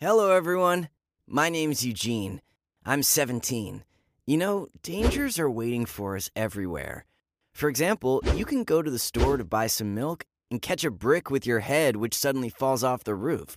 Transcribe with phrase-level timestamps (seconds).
[0.00, 0.88] Hello, everyone.
[1.24, 2.42] My name's Eugene.
[2.84, 3.84] I'm 17.
[4.26, 7.06] You know, dangers are waiting for us everywhere.
[7.52, 10.90] For example, you can go to the store to buy some milk and catch a
[10.90, 13.56] brick with your head, which suddenly falls off the roof.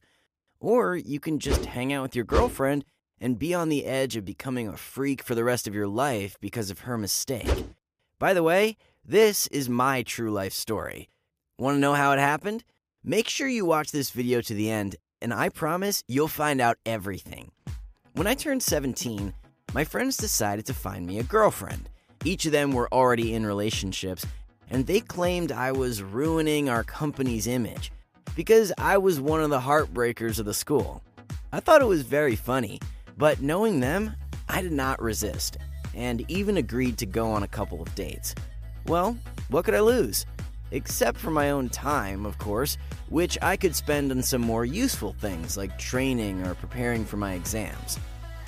[0.60, 2.86] Or you can just hang out with your girlfriend
[3.20, 6.38] and be on the edge of becoming a freak for the rest of your life
[6.40, 7.66] because of her mistake.
[8.20, 11.10] By the way, this is my true life story.
[11.58, 12.64] Want to know how it happened?
[13.04, 16.78] Make sure you watch this video to the end, and I promise you'll find out
[16.86, 17.52] everything.
[18.14, 19.34] When I turned 17,
[19.74, 21.90] my friends decided to find me a girlfriend.
[22.24, 24.26] Each of them were already in relationships,
[24.70, 27.92] and they claimed I was ruining our company's image
[28.36, 31.02] because I was one of the heartbreakers of the school.
[31.52, 32.80] I thought it was very funny,
[33.18, 34.16] but knowing them,
[34.50, 35.58] I did not resist
[35.96, 38.36] and even agreed to go on a couple of dates.
[38.86, 39.18] Well,
[39.50, 40.26] what could I lose?
[40.72, 42.78] Except for my own time, of course,
[43.10, 47.34] which I could spend on some more useful things like training or preparing for my
[47.34, 47.98] exams.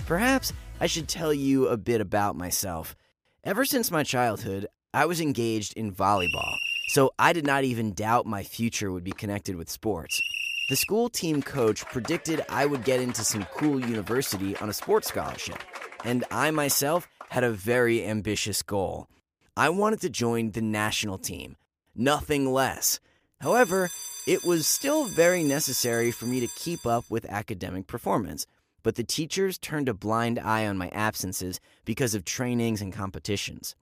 [0.06, 2.96] Perhaps I should tell you a bit about myself.
[3.44, 6.56] Ever since my childhood, I was engaged in volleyball,
[6.88, 10.22] so I did not even doubt my future would be connected with sports.
[10.70, 15.08] The school team coach predicted I would get into some cool university on a sports
[15.08, 15.58] scholarship,
[16.04, 19.08] and I myself had a very ambitious goal.
[19.56, 21.56] I wanted to join the national team,
[21.96, 23.00] nothing less.
[23.42, 23.90] However,
[24.28, 28.46] it was still very necessary for me to keep up with academic performance,
[28.84, 33.76] but the teachers turned a blind eye on my absences because of trainings and competitions.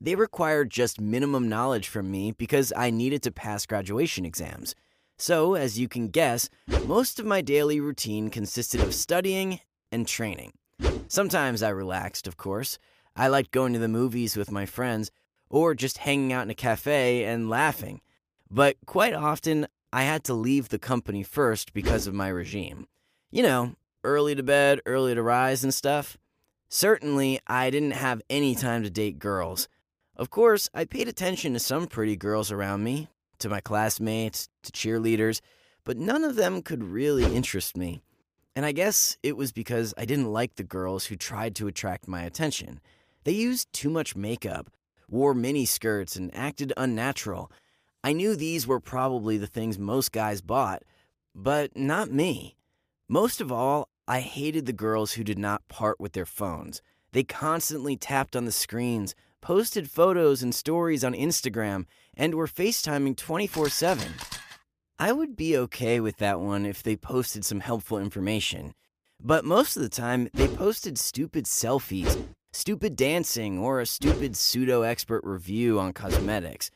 [0.00, 4.74] They required just minimum knowledge from me because I needed to pass graduation exams.
[5.16, 6.48] So, as you can guess,
[6.86, 9.60] most of my daily routine consisted of studying
[9.90, 10.52] and training.
[11.08, 12.78] Sometimes I relaxed, of course.
[13.16, 15.10] I liked going to the movies with my friends
[15.50, 18.00] or just hanging out in a cafe and laughing.
[18.50, 22.86] But quite often, I had to leave the company first because of my regime.
[23.30, 26.16] You know, early to bed, early to rise and stuff.
[26.68, 29.68] Certainly, I didn't have any time to date girls.
[30.16, 34.72] Of course, I paid attention to some pretty girls around me, to my classmates, to
[34.72, 35.40] cheerleaders,
[35.84, 38.02] but none of them could really interest me.
[38.54, 42.08] And I guess it was because I didn't like the girls who tried to attract
[42.08, 42.80] my attention.
[43.24, 44.70] They used too much makeup,
[45.08, 47.50] wore mini skirts, and acted unnatural.
[48.04, 50.82] I knew these were probably the things most guys bought,
[51.34, 52.56] but not me.
[53.08, 56.80] Most of all, I hated the girls who did not part with their phones.
[57.12, 63.16] They constantly tapped on the screens, posted photos and stories on Instagram, and were FaceTiming
[63.16, 64.14] 24 7.
[64.98, 68.74] I would be okay with that one if they posted some helpful information.
[69.20, 72.16] But most of the time, they posted stupid selfies,
[72.52, 76.70] stupid dancing, or a stupid pseudo expert review on cosmetics.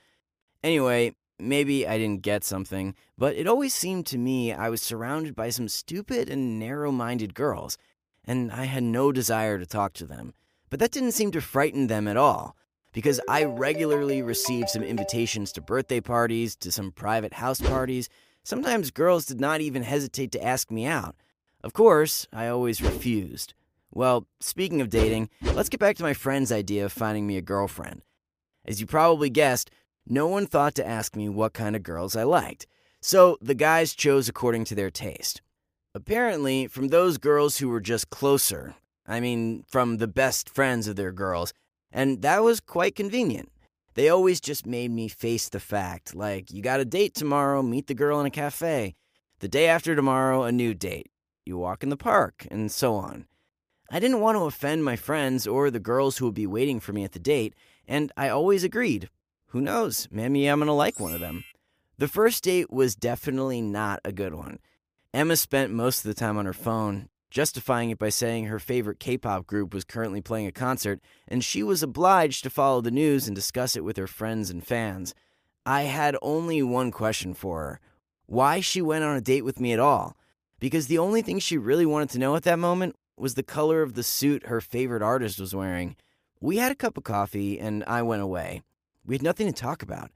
[0.62, 5.34] Anyway, maybe I didn't get something, but it always seemed to me I was surrounded
[5.34, 7.78] by some stupid and narrow minded girls,
[8.24, 10.34] and I had no desire to talk to them.
[10.70, 12.56] But that didn't seem to frighten them at all
[12.92, 18.08] because I regularly received some invitations to birthday parties, to some private house parties.
[18.44, 21.16] Sometimes girls did not even hesitate to ask me out.
[21.64, 23.54] Of course, I always refused.
[23.94, 27.42] Well, speaking of dating, let's get back to my friend's idea of finding me a
[27.42, 28.00] girlfriend.
[28.64, 29.70] As you probably guessed,
[30.06, 32.66] no one thought to ask me what kind of girls I liked,
[33.02, 35.42] so the guys chose according to their taste.
[35.94, 38.74] Apparently, from those girls who were just closer,
[39.06, 41.52] I mean, from the best friends of their girls,
[41.92, 43.50] and that was quite convenient.
[43.94, 47.88] They always just made me face the fact like, you got a date tomorrow, meet
[47.88, 48.94] the girl in a cafe.
[49.40, 51.10] The day after tomorrow, a new date.
[51.44, 53.26] You walk in the park, and so on.
[53.94, 56.94] I didn't want to offend my friends or the girls who would be waiting for
[56.94, 57.54] me at the date,
[57.86, 59.10] and I always agreed.
[59.48, 60.08] Who knows?
[60.10, 61.44] Maybe I'm going to like one of them.
[61.98, 64.60] The first date was definitely not a good one.
[65.12, 68.98] Emma spent most of the time on her phone, justifying it by saying her favorite
[68.98, 70.98] K pop group was currently playing a concert,
[71.28, 74.66] and she was obliged to follow the news and discuss it with her friends and
[74.66, 75.14] fans.
[75.66, 77.80] I had only one question for her
[78.24, 80.16] why she went on a date with me at all.
[80.58, 83.82] Because the only thing she really wanted to know at that moment was the color
[83.82, 85.94] of the suit her favorite artist was wearing.
[86.40, 88.62] We had a cup of coffee, and I went away.
[89.06, 90.10] We had nothing to talk about.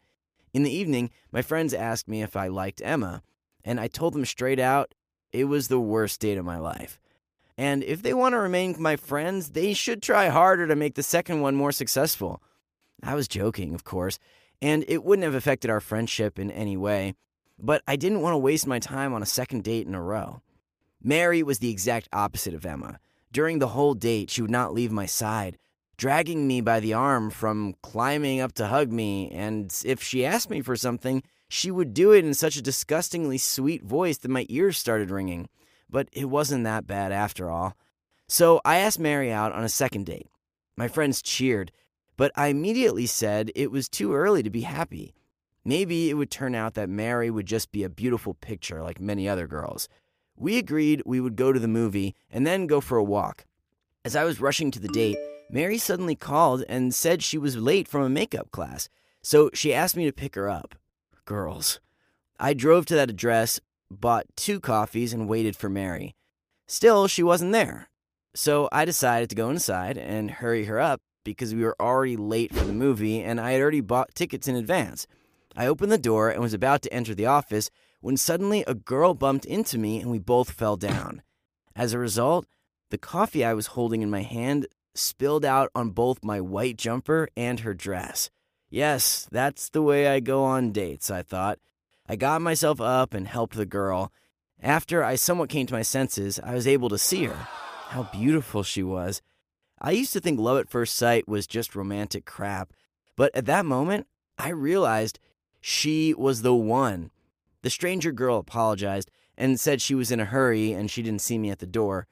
[0.53, 3.23] In the evening, my friends asked me if I liked Emma,
[3.65, 4.93] and I told them straight out
[5.31, 6.99] it was the worst date of my life.
[7.57, 11.05] And if they want to remain my friends, they should try harder to make the
[11.05, 12.43] second one more successful.
[13.05, 14.19] I was joking, of course,
[14.61, 17.15] and it wouldn't have affected our friendship in any way,
[17.57, 20.43] but I didn't want to waste my time on a second date in a row.
[21.07, 22.99] Mary was the exact opposite of Emma.
[23.31, 25.57] During the whole date, she would not leave my side,
[25.97, 30.51] dragging me by the arm from climbing up to hug me, and if she asked
[30.51, 34.47] me for something, she would do it in such a disgustingly sweet voice that my
[34.49, 35.49] ears started ringing.
[35.89, 37.77] but it wasn't that bad after all.
[38.27, 40.27] So I asked Mary out on a second date.
[40.77, 41.71] My friends cheered,
[42.17, 45.15] but I immediately said it was too early to be happy.
[45.65, 49.29] Maybe it would turn out that Mary would just be a beautiful picture like many
[49.29, 49.89] other girls.
[50.37, 53.47] We agreed we would go to the movie and then go for a walk.
[54.05, 55.17] As I was rushing to the date,
[55.51, 58.89] Mary suddenly called and said she was late from a makeup class,
[59.23, 60.75] so she asked me to pick her up.
[61.25, 61.81] Girls.
[62.39, 63.61] I drove to that address,
[63.91, 66.15] bought two coffees, and waited for Mary.
[66.67, 67.89] Still, she wasn't there.
[68.35, 72.55] So I decided to go inside and hurry her up because we were already late
[72.55, 75.07] for the movie and I had already bought tickets in advance.
[75.57, 77.71] I opened the door and was about to enter the office
[78.07, 81.23] when suddenly a girl bumped into me and we both fell down.
[81.75, 82.47] As a result,
[82.91, 87.29] the coffee I was holding in my hand spilled out on both my white jumper
[87.37, 88.31] and her dress.
[88.71, 91.59] Yes, that's the way I go on dates, I thought.
[92.09, 94.13] I got myself up and helped the girl.
[94.63, 97.49] After I somewhat came to my senses, I was able to see her.
[97.89, 99.21] How beautiful she was.
[99.81, 102.73] I used to think love at first sight was just romantic crap,
[103.17, 104.07] but at that moment,
[104.39, 105.19] I realized
[105.61, 107.11] she was the one.
[107.67, 111.37] The stranger girl apologized and said she was in a hurry and she didn't see
[111.37, 112.07] me at the door.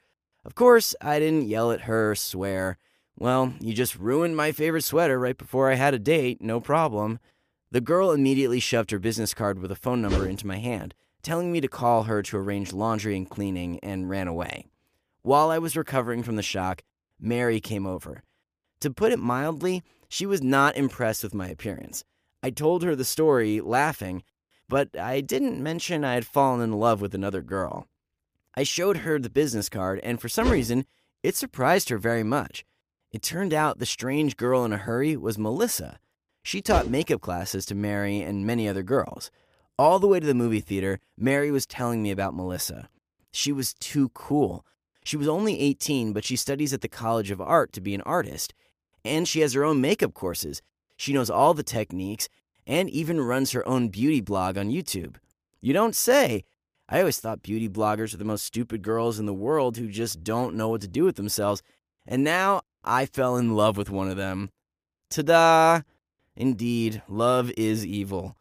[0.44, 2.76] Of course, I didn't yell at her or swear.
[3.16, 7.20] Well, you just ruined my favorite sweater right before I had a date, no problem.
[7.70, 10.92] The girl immediately shoved her business card with a phone number into my hand,
[11.22, 14.66] telling me to call her to arrange laundry and cleaning, and ran away.
[15.22, 16.82] While I was recovering from the shock,
[17.20, 18.24] Mary came over.
[18.80, 22.02] To put it mildly, she was not impressed with my appearance.
[22.42, 24.24] I told her the story, laughing,
[24.68, 27.86] but I didn't mention I had fallen in love with another girl.
[28.56, 30.86] I showed her the business card, and for some reason,
[31.22, 32.64] it surprised her very much.
[33.12, 35.98] It turned out the strange girl in a hurry was Melissa.
[36.42, 39.30] She taught makeup classes to Mary and many other girls.
[39.78, 42.88] All the way to the movie theater, Mary was telling me about Melissa.
[43.32, 44.64] She was too cool.
[45.04, 48.02] She was only 18, but she studies at the College of Art to be an
[48.02, 48.54] artist.
[49.04, 50.62] And she has her own makeup courses
[50.96, 52.28] she knows all the techniques
[52.66, 55.16] and even runs her own beauty blog on YouTube.
[55.60, 56.44] You don't say.
[56.88, 60.22] I always thought beauty bloggers were the most stupid girls in the world who just
[60.22, 61.62] don't know what to do with themselves.
[62.06, 64.50] And now I fell in love with one of them.
[65.10, 65.80] Ta da!
[66.36, 68.36] Indeed, love is evil.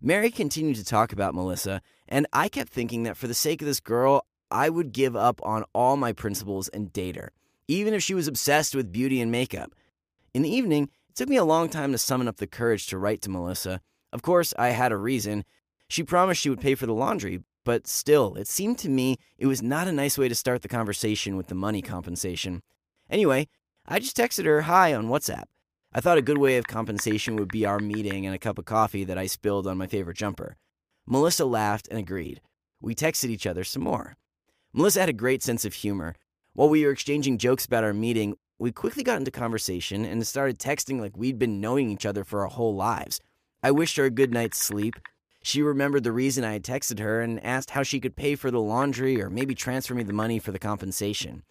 [0.00, 3.66] Mary continued to talk about Melissa, and I kept thinking that for the sake of
[3.66, 7.32] this girl, I would give up on all my principles and date her,
[7.68, 9.72] even if she was obsessed with beauty and makeup.
[10.34, 12.96] In the evening, it took me a long time to summon up the courage to
[12.96, 13.82] write to Melissa.
[14.14, 15.44] Of course, I had a reason.
[15.86, 19.46] She promised she would pay for the laundry, but still, it seemed to me it
[19.46, 22.62] was not a nice way to start the conversation with the money compensation.
[23.10, 23.46] Anyway,
[23.86, 25.44] I just texted her hi on WhatsApp.
[25.92, 28.64] I thought a good way of compensation would be our meeting and a cup of
[28.64, 30.56] coffee that I spilled on my favorite jumper.
[31.06, 32.40] Melissa laughed and agreed.
[32.80, 34.16] We texted each other some more.
[34.72, 36.14] Melissa had a great sense of humor.
[36.54, 40.56] While we were exchanging jokes about our meeting, we quickly got into conversation and started
[40.56, 43.20] texting like we'd been knowing each other for our whole lives.
[43.60, 44.94] I wished her a good night's sleep.
[45.42, 48.52] She remembered the reason I had texted her and asked how she could pay for
[48.52, 51.42] the laundry or maybe transfer me the money for the compensation.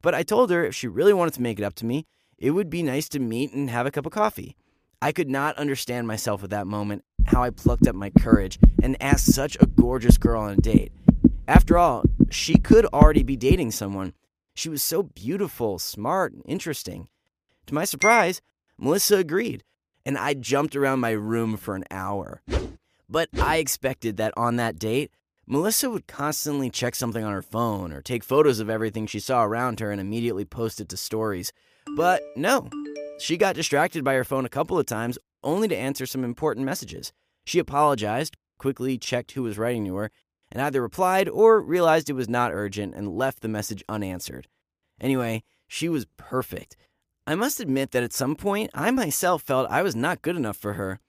[0.00, 2.06] But I told her if she really wanted to make it up to me,
[2.38, 4.56] it would be nice to meet and have a cup of coffee.
[5.02, 8.96] I could not understand myself at that moment, how I plucked up my courage and
[9.02, 10.92] asked such a gorgeous girl on a date.
[11.46, 14.14] After all, she could already be dating someone,
[14.54, 17.08] she was so beautiful, smart, and interesting.
[17.66, 18.40] To my surprise,
[18.78, 19.64] Melissa agreed,
[20.06, 22.42] and I jumped around my room for an hour.
[23.08, 25.10] But I expected that on that date,
[25.46, 29.44] Melissa would constantly check something on her phone or take photos of everything she saw
[29.44, 31.52] around her and immediately post it to stories.
[31.96, 32.70] But no,
[33.18, 36.64] she got distracted by her phone a couple of times only to answer some important
[36.64, 37.12] messages.
[37.44, 40.10] She apologized, quickly checked who was writing to her,
[40.54, 44.46] and either replied or realized it was not urgent and left the message unanswered.
[45.00, 46.76] Anyway, she was perfect.
[47.26, 50.56] I must admit that at some point, I myself felt I was not good enough
[50.56, 51.00] for her.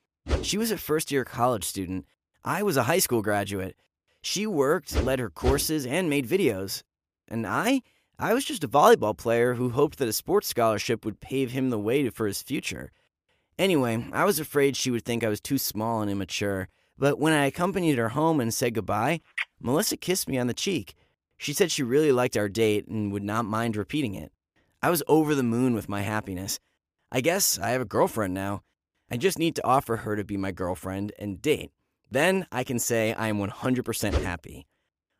[0.41, 2.05] She was a first year college student.
[2.43, 3.75] I was a high school graduate.
[4.21, 6.81] She worked, led her courses, and made videos.
[7.27, 7.81] And I?
[8.17, 11.69] I was just a volleyball player who hoped that a sports scholarship would pave him
[11.69, 12.91] the way for his future.
[13.59, 17.33] Anyway, I was afraid she would think I was too small and immature, but when
[17.33, 19.21] I accompanied her home and said goodbye,
[19.59, 20.95] Melissa kissed me on the cheek.
[21.37, 24.31] She said she really liked our date and would not mind repeating it.
[24.81, 26.59] I was over the moon with my happiness.
[27.11, 28.61] I guess I have a girlfriend now.
[29.11, 31.71] I just need to offer her to be my girlfriend and date.
[32.09, 34.67] Then I can say I am 100% happy.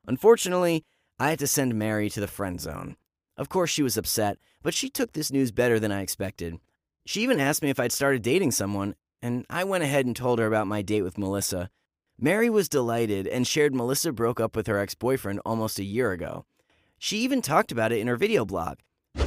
[0.08, 0.86] Unfortunately,
[1.20, 2.96] I had to send Mary to the friend zone.
[3.38, 6.60] Of course, she was upset, but she took this news better than I expected.
[7.06, 10.38] She even asked me if I'd started dating someone, and I went ahead and told
[10.38, 11.72] her about my date with Melissa.
[12.20, 16.12] Mary was delighted and shared Melissa broke up with her ex boyfriend almost a year
[16.12, 16.46] ago.
[17.00, 18.78] She even talked about it in her video blog.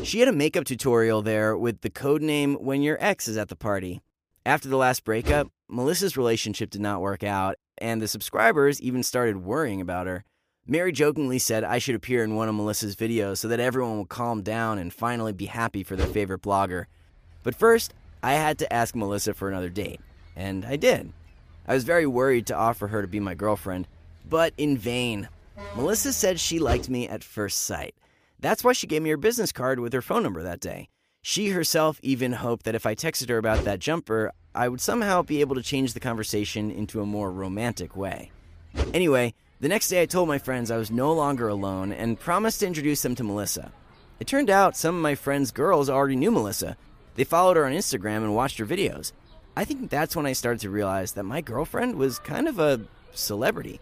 [0.04, 3.48] She had a makeup tutorial there with the code name When Your Ex is at
[3.48, 4.00] the Party.
[4.46, 9.38] After the last breakup, Melissa's relationship did not work out, and the subscribers even started
[9.38, 10.24] worrying about her.
[10.64, 14.08] Mary jokingly said I should appear in one of Melissa's videos so that everyone would
[14.08, 16.84] calm down and finally be happy for their favorite blogger.
[17.42, 20.00] But first, I had to ask Melissa for another date,
[20.36, 21.12] and I did.
[21.66, 23.86] I was very worried to offer her to be my girlfriend,
[24.28, 25.28] but in vain.
[25.76, 27.94] Melissa said she liked me at first sight.
[28.40, 30.88] That's why she gave me her business card with her phone number that day.
[31.22, 35.22] She herself even hoped that if I texted her about that jumper, I would somehow
[35.22, 38.30] be able to change the conversation into a more romantic way.
[38.94, 42.60] Anyway, the next day I told my friends I was no longer alone and promised
[42.60, 43.72] to introduce them to Melissa.
[44.20, 46.76] It turned out some of my friends' girls already knew Melissa.
[47.18, 49.10] They followed her on Instagram and watched her videos.
[49.56, 52.82] I think that's when I started to realize that my girlfriend was kind of a
[53.12, 53.80] celebrity.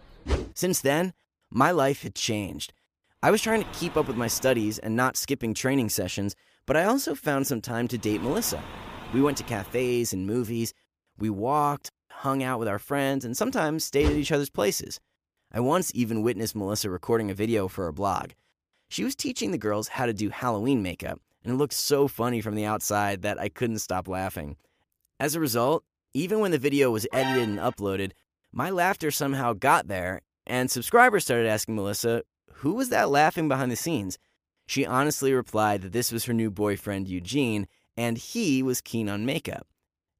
[0.55, 1.13] Since then,
[1.51, 2.73] my life had changed.
[3.21, 6.75] I was trying to keep up with my studies and not skipping training sessions, but
[6.75, 8.59] I also found some time to date Melissa.
[9.13, 10.73] We went to cafes and movies,
[11.19, 14.99] we walked, hung out with our friends, and sometimes stayed at each other's places.
[15.53, 18.31] I once even witnessed Melissa recording a video for her blog.
[18.89, 22.41] She was teaching the girls how to do Halloween makeup, and it looked so funny
[22.41, 24.57] from the outside that I couldn't stop laughing.
[25.17, 28.11] As a result, even when the video was edited and uploaded,
[28.51, 32.23] my laughter somehow got there, and subscribers started asking Melissa,
[32.55, 34.17] who was that laughing behind the scenes?
[34.65, 39.25] She honestly replied that this was her new boyfriend, Eugene, and he was keen on
[39.25, 39.67] makeup.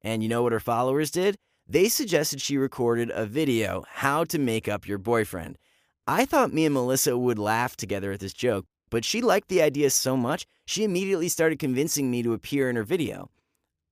[0.00, 1.36] And you know what her followers did?
[1.66, 5.58] They suggested she recorded a video, How to Make Up Your Boyfriend.
[6.06, 9.62] I thought me and Melissa would laugh together at this joke, but she liked the
[9.62, 13.30] idea so much, she immediately started convincing me to appear in her video.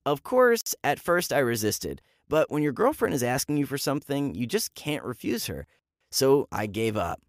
[0.04, 4.34] Of course, at first I resisted, but when your girlfriend is asking you for something,
[4.34, 5.66] you just can't refuse her.
[6.10, 7.20] So I gave up.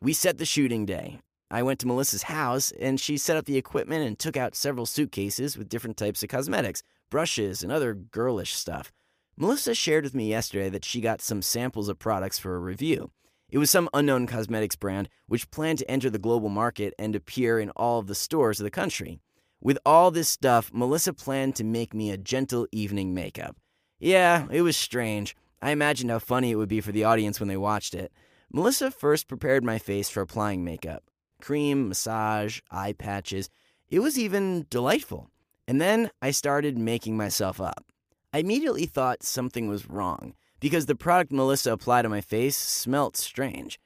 [0.00, 1.20] We set the shooting day.
[1.50, 4.86] I went to Melissa's house and she set up the equipment and took out several
[4.86, 8.90] suitcases with different types of cosmetics, brushes, and other girlish stuff.
[9.36, 13.10] Melissa shared with me yesterday that she got some samples of products for a review.
[13.50, 17.60] It was some unknown cosmetics brand which planned to enter the global market and appear
[17.60, 19.20] in all of the stores of the country.
[19.60, 23.56] With all this stuff, Melissa planned to make me a gentle evening makeup.
[23.98, 25.36] Yeah, it was strange.
[25.62, 28.12] I imagined how funny it would be for the audience when they watched it.
[28.52, 31.04] Melissa first prepared my face for applying makeup
[31.40, 33.50] cream, massage, eye patches.
[33.88, 35.30] It was even delightful.
[35.68, 37.84] And then I started making myself up.
[38.32, 43.18] I immediately thought something was wrong because the product Melissa applied on my face smelt
[43.18, 43.78] strange.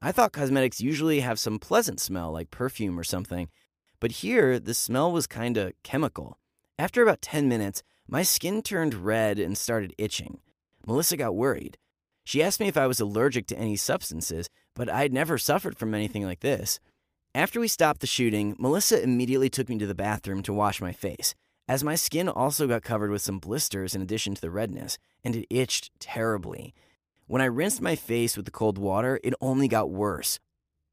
[0.00, 3.48] I thought cosmetics usually have some pleasant smell like perfume or something,
[3.98, 6.38] but here, the smell was kinda chemical.
[6.78, 10.38] After about 10 minutes, my skin turned red and started itching.
[10.86, 11.78] Melissa got worried.
[12.22, 15.96] She asked me if I was allergic to any substances, but I'd never suffered from
[15.96, 16.78] anything like this.
[17.34, 20.92] After we stopped the shooting, Melissa immediately took me to the bathroom to wash my
[20.92, 21.34] face,
[21.70, 25.36] as my skin also got covered with some blisters in addition to the redness, and
[25.36, 26.74] it itched terribly.
[27.28, 30.40] When I rinsed my face with the cold water, it only got worse.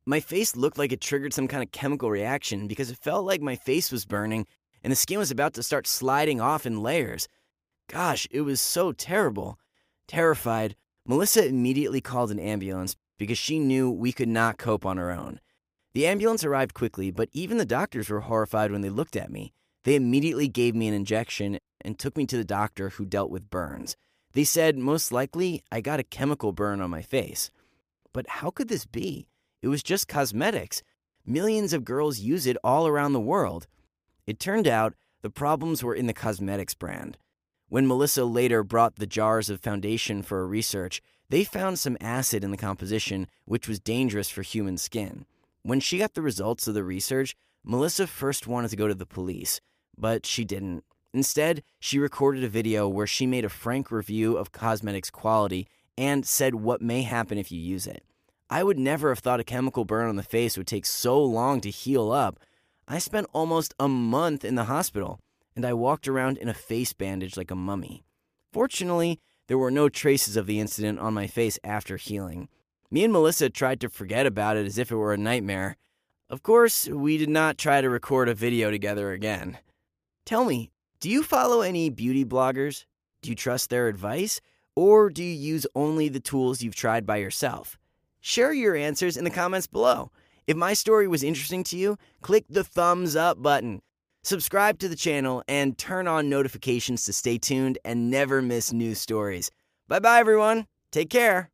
[0.06, 3.42] My face looked like it triggered some kind of chemical reaction because it felt like
[3.42, 4.46] my face was burning
[4.84, 7.28] and the skin was about to start sliding off in layers.
[7.90, 9.58] Gosh, it was so terrible.
[10.08, 10.76] Terrified,
[11.08, 15.40] Melissa immediately called an ambulance because she knew we could not cope on our own.
[15.96, 19.54] The ambulance arrived quickly, but even the doctors were horrified when they looked at me.
[19.84, 23.50] They immediately gave me an injection and took me to the doctor who dealt with
[23.50, 23.96] burns.
[24.34, 27.50] They said most likely I got a chemical burn on my face.
[28.14, 29.28] But how could this be?
[29.62, 30.84] It was just cosmetics.
[31.26, 33.68] Millions of girls use it all around the world.
[34.26, 37.18] It turned out the problems were in the cosmetics brand.
[37.70, 42.52] When Melissa later brought the jars of foundation for research, they found some acid in
[42.52, 45.26] the composition, which was dangerous for human skin.
[45.64, 47.36] When she got the results of the research,
[47.70, 49.60] Melissa first wanted to go to the police,
[49.98, 50.86] but she didn't.
[51.14, 56.26] Instead, she recorded a video where she made a frank review of cosmetics quality and
[56.26, 58.06] said what may happen if you use it.
[58.50, 61.60] I would never have thought a chemical burn on the face would take so long
[61.60, 62.40] to heal up.
[62.88, 65.20] I spent almost a month in the hospital,
[65.54, 68.06] and I walked around in a face bandage like a mummy.
[68.54, 69.20] Fortunately,
[69.50, 72.48] there were no traces of the incident on my face after healing.
[72.90, 75.76] Me and Melissa tried to forget about it as if it were a nightmare.
[76.30, 79.60] Of course, we did not try to record a video together again.
[80.26, 82.86] Tell me, do you follow any beauty bloggers?
[83.22, 84.42] Do you trust their advice?
[84.76, 87.78] Or do you use only the tools you've tried by yourself?
[88.20, 90.12] Share your answers in the comments below.
[90.48, 93.82] If my story was interesting to you, click the thumbs up button.
[94.24, 98.96] Subscribe to the channel and turn on notifications to stay tuned and never miss new
[98.96, 99.50] stories.
[99.88, 100.68] Bye bye, everyone.
[100.92, 101.52] Take care.